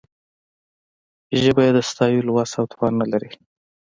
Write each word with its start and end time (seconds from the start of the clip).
ژبه 1.41 1.61
یې 1.67 1.71
د 1.77 1.79
ستایلو 1.89 2.31
وس 2.35 2.51
او 2.59 2.65
توان 2.71 2.93
نه 3.01 3.05
لري. 3.11 3.31